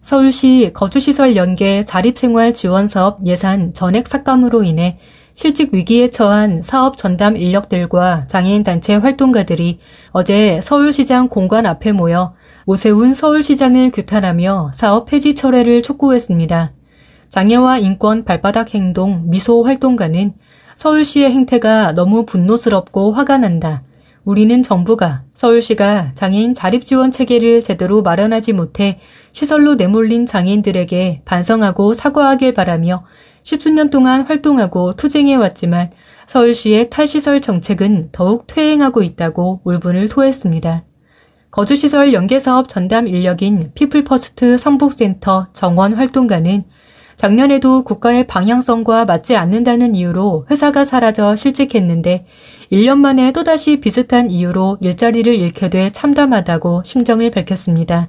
[0.00, 4.98] 서울시 거주시설 연계 자립생활 지원 사업 예산 전액 삭감으로 인해
[5.34, 9.78] 실직 위기에 처한 사업 전담 인력들과 장애인 단체 활동가들이
[10.10, 12.34] 어제 서울시장 공관 앞에 모여
[12.66, 16.72] 오세훈 서울시장을 규탄하며 사업 폐지 철회를 촉구했습니다.
[17.28, 20.32] 장애와 인권 발바닥 행동 미소 활동가는
[20.74, 23.82] 서울시의 행태가 너무 분노스럽고 화가 난다.
[24.28, 29.00] 우리는 정부가 서울시가 장애인 자립 지원 체계를 제대로 마련하지 못해
[29.32, 33.06] 시설로 내몰린 장애인들에게 반성하고 사과하길 바라며
[33.42, 35.92] 십수년 동안 활동하고 투쟁해 왔지만
[36.26, 40.84] 서울시의 탈시설 정책은 더욱 퇴행하고 있다고 울분을 토했습니다.
[41.50, 46.64] 거주시설 연계사업 전담 인력인 피플퍼스트 성북센터 정원 활동가는
[47.18, 52.26] 작년에도 국가의 방향성과 맞지 않는다는 이유로 회사가 사라져 실직했는데
[52.70, 58.06] 1년 만에 또다시 비슷한 이유로 일자리를 잃게 돼 참담하다고 심정을 밝혔습니다.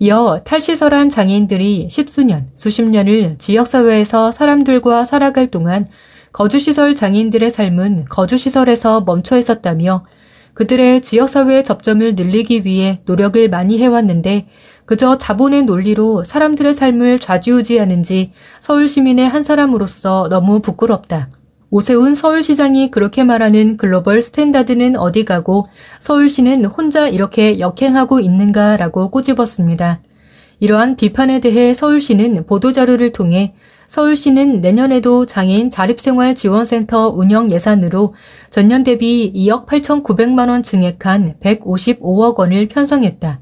[0.00, 5.86] 이어 탈시설한 장애인들이 십수년, 수십 년을 지역사회에서 사람들과 살아갈 동안
[6.32, 10.04] 거주시설 장애인들의 삶은 거주시설에서 멈춰 있었다며
[10.54, 14.46] 그들의 지역사회의 접점을 늘리기 위해 노력을 많이 해왔는데
[14.86, 21.28] 그저 자본의 논리로 사람들의 삶을 좌지우지하는지 서울 시민의 한 사람으로서 너무 부끄럽다.
[21.70, 25.66] 오세훈 서울시장이 그렇게 말하는 global standard는 어디 가고
[25.98, 30.00] 서울시는 혼자 이렇게 역행하고 있는가라고 꼬집었습니다.
[30.60, 33.54] 이러한 비판에 대해 서울시는 보도자료를 통해
[33.86, 38.14] 서울시는 내년에도 장애인 자립생활지원센터 운영 예산으로
[38.50, 43.40] 전년 대비 2억 8,900만 원 증액한 155억 원을 편성했다.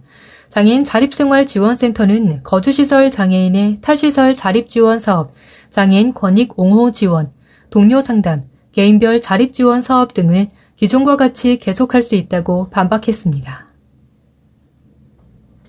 [0.49, 5.33] 장애인 자립생활지원센터는 거주시설 장애인의 탈시설 자립지원 사업,
[5.71, 7.31] 장애인 권익 옹호 지원,
[7.71, 13.72] 동료 상담, 개인별 자립지원 사업 등을 기존과 같이 계속할 수 있다고 반박했습니다.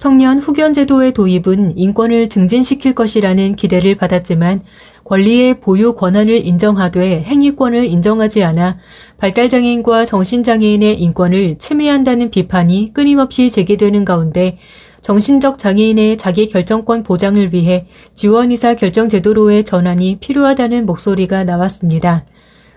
[0.04, 4.60] 성년 후견 제도의 도입은 인권을 증진시킬 것이라는 기대를 받았지만
[5.06, 8.80] 권리의 보유 권한을 인정하되 행위권을 인정하지 않아
[9.18, 14.58] 발달장애인과 정신장애인의 인권을 침해한다는 비판이 끊임없이 제기되는 가운데
[15.00, 22.26] 정신적 장애인의 자기 결정권 보장을 위해 지원의사 결정제도로의 전환이 필요하다는 목소리가 나왔습니다.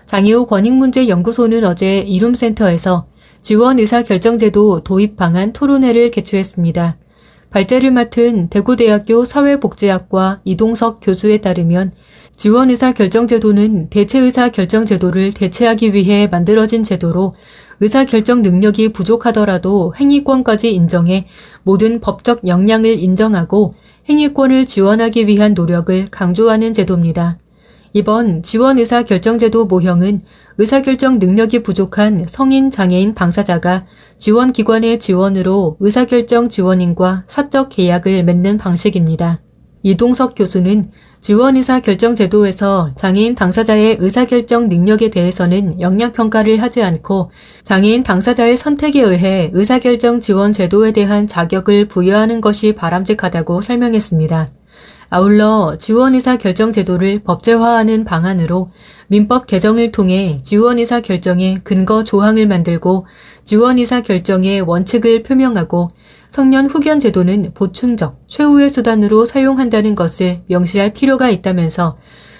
[0.05, 3.05] 장애우 권익문제연구소는 어제 이룸센터에서
[3.41, 6.95] 지원의사 결정제도 도입 방안 토론회를 개최했습니다.
[7.49, 11.93] 발제를 맡은 대구대학교 사회복지학과 이동석 교수에 따르면
[12.35, 17.35] 지원의사 결정제도는 대체의사 결정제도를 대체하기 위해 만들어진 제도로
[17.79, 21.27] 의사 결정 능력이 부족하더라도 행위권까지 인정해
[21.63, 23.75] 모든 법적 역량을 인정하고
[24.09, 27.37] 행위권을 지원하기 위한 노력을 강조하는 제도입니다.
[27.93, 30.21] 이번 지원의사 결정제도 모형은
[30.57, 33.85] 의사결정 능력이 부족한 성인 장애인 당사자가
[34.17, 39.41] 지원기관의 지원으로 의사결정 지원인과 사적 계약을 맺는 방식입니다.
[39.83, 47.31] 이동석 교수는 지원의사 결정제도에서 장애인 당사자의 의사결정 능력에 대해서는 역량평가를 하지 않고
[47.63, 54.49] 장애인 당사자의 선택에 의해 의사결정 지원 제도에 대한 자격을 부여하는 것이 바람직하다고 설명했습니다.
[55.09, 58.69] 아울러 지원의사 결정 제도를 법제화하는 방안으로
[59.07, 63.07] 민법 개정을 통해 지원의사 결정의 근거 조항을 만들고
[63.45, 65.91] 지원의사 결정의 원칙을 표명하고
[66.27, 71.97] 성년 후견 제도는 보충적, 최후의 수단으로 사용한다는 것을 명시할 필요가 있다면서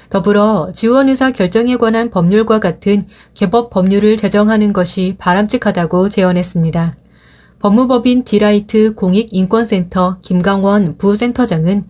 [0.10, 6.96] 더불어 지원의사 결정에 관한 법률과 같은 개법 법률을 제정하는 것이 바람직하다고 제언했습니다.
[7.60, 11.86] 법무법인 디라이트 공익인권센터 김강원 부센터장은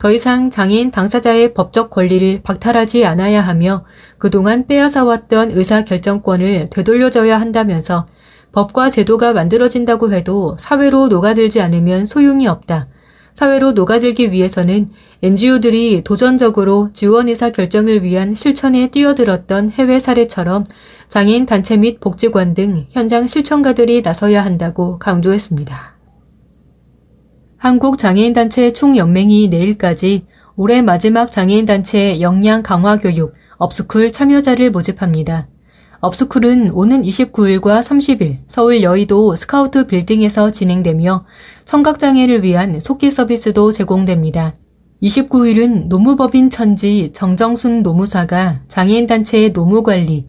[0.00, 3.84] 더 이상 장애인 당사자의 법적 권리를 박탈하지 않아야 하며
[4.16, 8.06] 그동안 빼앗아왔던 의사결정권을 되돌려줘야 한다면서
[8.52, 12.88] 법과 제도가 만들어진다고 해도 사회로 녹아들지 않으면 소용이 없다.
[13.34, 14.88] 사회로 녹아들기 위해서는
[15.22, 20.64] NGO들이 도전적으로 지원의사 결정을 위한 실천에 뛰어들었던 해외 사례처럼
[21.08, 25.99] 장애인 단체 및 복지관 등 현장 실천가들이 나서야 한다고 강조했습니다.
[27.60, 30.24] 한국장애인단체 총연맹이 내일까지
[30.56, 35.46] 올해 마지막 장애인단체 역량 강화 교육 업스쿨 참여자를 모집합니다.
[36.00, 41.26] 업스쿨은 오는 29일과 30일 서울 여의도 스카우트 빌딩에서 진행되며
[41.66, 44.54] 청각장애를 위한 속기 서비스도 제공됩니다.
[45.02, 50.28] 29일은 노무법인 천지 정정순 노무사가 장애인단체의 노무관리,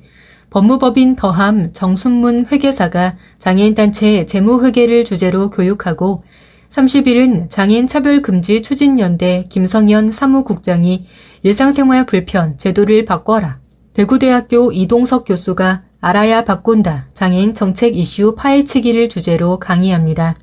[0.50, 6.25] 법무법인 더함 정순문 회계사가 장애인단체 재무회계를 주제로 교육하고
[6.71, 11.06] 30일은 장애인 차별 금지 추진연대 김성현 사무국장이
[11.44, 13.59] 일상생활 불편 제도를 바꿔라.
[13.94, 20.35] 대구대학교 이동석 교수가 알아야 바꾼다 장애인 정책 이슈 파헤치기를 주제로 강의합니다.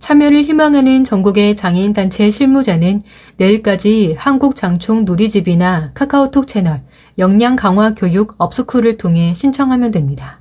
[0.00, 3.02] 참여를 희망하는 전국의 장애인 단체 실무자는
[3.36, 6.82] 내일까지 한국 장충 누리집이나 카카오톡 채널
[7.18, 10.40] 역량 강화 교육 업스쿨을 통해 신청하면 됩니다.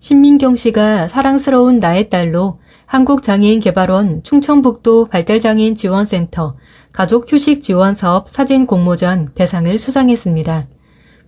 [0.00, 2.58] 신민경 씨가 사랑스러운 나의 딸로
[2.92, 6.56] 한국장애인개발원 충청북도 발달장애인 지원센터
[6.92, 10.68] 가족휴식지원사업 사진 공모전 대상을 수상했습니다.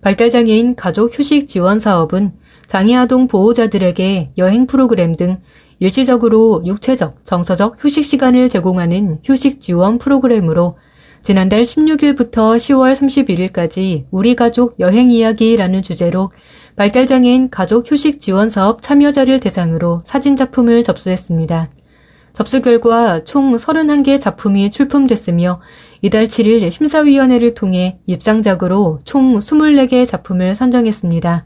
[0.01, 2.33] 발달장애인 가족휴식지원사업은
[2.67, 5.39] 장애아동 보호자들에게 여행 프로그램 등
[5.79, 10.77] 일시적으로 육체적, 정서적 휴식 시간을 제공하는 휴식 지원 프로그램으로
[11.23, 16.29] 지난달 16일부터 10월 31일까지 우리 가족 여행 이야기라는 주제로
[16.75, 21.69] 발달장애인 가족 휴식 지원 사업 참여자를 대상으로 사진 작품을 접수했습니다.
[22.33, 25.61] 접수 결과 총 31개 작품이 출품됐으며
[26.01, 31.45] 이달 7일 심사위원회를 통해 입상작으로 총 24개 작품을 선정했습니다.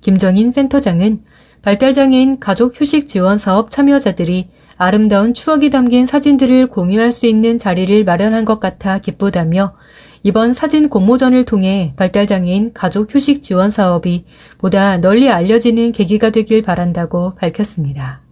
[0.00, 1.24] 김정인 센터장은
[1.62, 8.44] 발달장애인 가족 휴식 지원 사업 참여자들이 아름다운 추억이 담긴 사진들을 공유할 수 있는 자리를 마련한
[8.44, 9.74] 것 같아 기쁘다며
[10.22, 14.24] 이번 사진 공모전을 통해 발달장애인 가족 휴식 지원 사업이
[14.58, 18.22] 보다 널리 알려지는 계기가 되길 바란다고 밝혔습니다.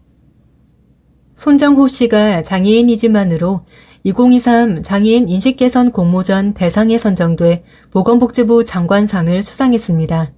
[1.37, 3.65] 손정호 씨가 장애인이지만으로
[4.05, 10.33] 2023 장애인 인식 개선 공모전 대상에 선정돼 보건복지부 장관상을 수상했습니다.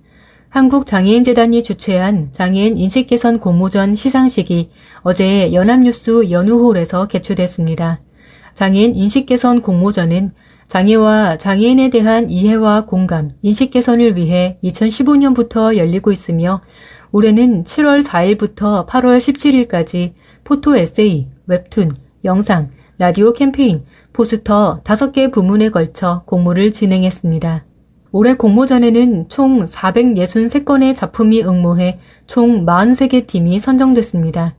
[0.48, 4.70] 한국장애인재단이 주최한 장애인 인식 개선 공모전 시상식이
[5.02, 8.00] 어제 연합뉴스 연우홀에서 개최됐습니다.
[8.54, 10.32] 장애인 인식 개선 공모전은
[10.68, 16.60] 장애와 장애인에 대한 이해와 공감, 인식 개선을 위해 2015년부터 열리고 있으며
[17.10, 20.12] 올해는 7월 4일부터 8월 17일까지
[20.44, 21.90] 포토 에세이, 웹툰,
[22.24, 22.68] 영상,
[22.98, 27.64] 라디오 캠페인, 포스터 5개 부문에 걸쳐 공모를 진행했습니다.
[28.12, 34.57] 올해 공모전에는 총 463건의 작품이 응모해 총 43개 팀이 선정됐습니다.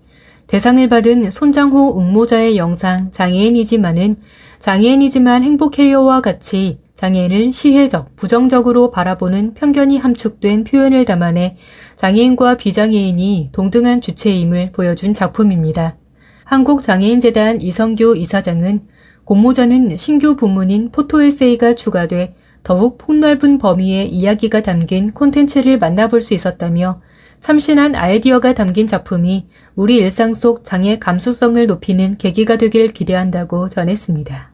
[0.50, 4.16] 대상을 받은 손장호 응모자의 영상 장애인이지만은
[4.57, 11.56] 장애인이지만 행복해요와 같이 장애인을 시혜적, 부정적으로 바라보는 편견이 함축된 표현을 담아내
[11.98, 15.98] 장애인과 비장애인이 동등한 주체임을 보여준 작품입니다.
[16.46, 18.88] 한국장애인재단 이성규 이사장은
[19.25, 27.01] 공모전은 신규 부문인 포토에세이가 추가돼 더욱 폭넓은 범위의 이야기가 담긴 콘텐츠를 만나볼 수 있었다며
[27.39, 34.53] 참신한 아이디어가 담긴 작품이 우리 일상 속 장애 감수성을 높이는 계기가 되길 기대한다고 전했습니다.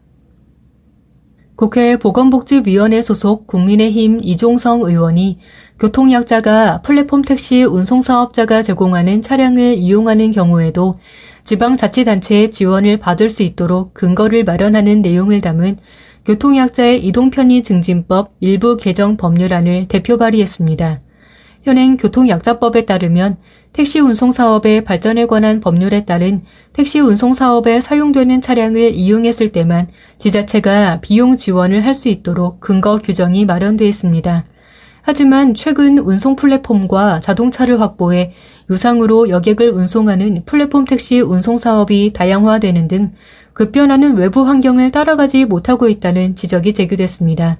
[1.55, 5.37] 국회 보건복지위원회 소속 국민의힘 이종성 의원이
[5.79, 10.99] 교통약자가 플랫폼 택시 운송사업자가 제공하는 차량을 이용하는 경우에도
[11.45, 15.77] 지방자치단체의 지원을 받을 수 있도록 근거를 마련하는 내용을 담은
[16.25, 21.04] 교통약자의 이동편의 증진법 일부 개정 법률안을 대표 발의했습니다.
[21.65, 23.37] 현행 교통약자법에 따르면
[23.73, 29.87] 택시 운송 사업의 발전에 관한 법률에 따른 택시 운송 사업에 사용되는 차량을 이용했을 때만
[30.19, 34.45] 지자체가 비용 지원을 할 수 있도록 근거 규정이 마련되어 있습니다.
[35.01, 38.33] 하지만 최근 운송 플랫폼과 자동차를 확보해
[38.69, 43.11] 유상으로 여객을 운송하는 플랫폼 택시 운송 사업이 다양화되는 등
[43.53, 47.57] 급변하는 외부 환경을 따라가지 못하고 있다는 지적이 제기됐습니다.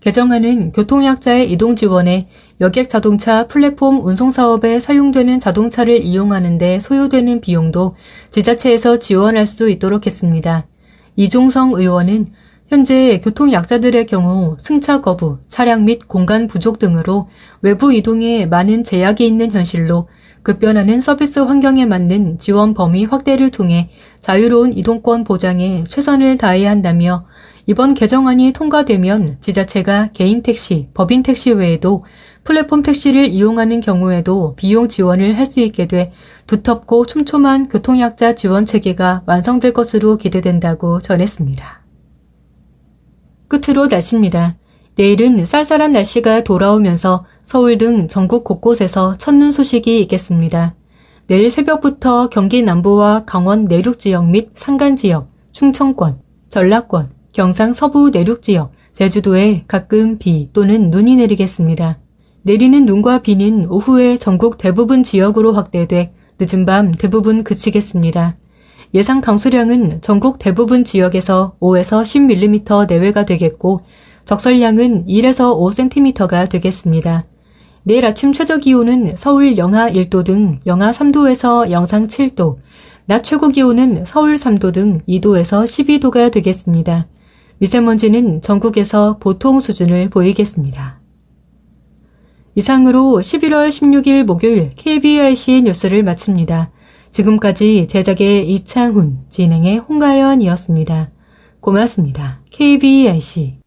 [0.00, 2.28] 개정안은 교통약자의 이동 지원에
[2.60, 7.96] 여객 자동차 플랫폼 운송 사업에 사용되는 자동차를 이용하는 데 소요되는 비용도
[8.30, 10.66] 지자체에서 지원할 수 있도록 했습니다.
[11.16, 12.26] 이종성 의원은
[12.68, 17.28] 현재 교통약자들의 경우 승차 거부, 차량 및 공간 부족 등으로
[17.60, 20.08] 외부 이동에 많은 제약이 있는 현실로
[20.42, 23.90] 급변하는 서비스 환경에 맞는 지원 범위 확대를 통해
[24.20, 27.26] 자유로운 이동권 보장에 최선을 다해야 한다며
[27.68, 32.06] 이번 개정안이 통과되면 지자체가 개인 택시, 법인 택시 외에도
[32.42, 36.12] 플랫폼 택시를 이용하는 경우에도 비용 지원을 할 수 있게 돼
[36.46, 41.82] 두텁고 촘촘한 교통약자 지원 체계가 완성될 것으로 기대된다고 전했습니다.
[43.48, 44.56] 끝으로 날씨입니다.
[44.94, 50.74] 내일은 쌀쌀한 날씨가 돌아오면서 서울 등 전국 곳곳에서 첫눈 소식이 있겠습니다.
[51.26, 58.42] 내일 새벽부터 경기 남부와 강원 내륙 지역 및 산간 지역, 충청권, 전라권, 경상 서부 내륙
[58.42, 62.00] 지역, 제주도에 가끔 비 또는 눈이 내리겠습니다.
[62.42, 68.36] 내리는 눈과 비는 오후에 전국 대부분 지역으로 확대돼 늦은 밤 대부분 그치겠습니다.
[68.92, 73.82] 예상 강수량은 전국 대부분 지역에서 5에서 10mm 내외가 되겠고
[74.24, 77.24] 적설량은 1에서 5cm가 되겠습니다.
[77.84, 82.56] 내일 아침 최저 기온은 서울 영하 1도 등 영하 3도에서 영상 7도,
[83.06, 87.06] 낮 최고 기온은 서울 3도 등 2도에서 12도가 되겠습니다.
[87.58, 91.00] 미세먼지는 전국에서 보통 수준을 보이겠습니다.
[92.54, 96.70] 이상으로 11월 16일 목요일 KBRC 뉴스를 마칩니다.
[97.10, 101.10] 지금까지 제작의 이창훈, 진행의 홍가연이었습니다.
[101.60, 102.40] 고맙습니다.
[102.50, 103.58] KBRC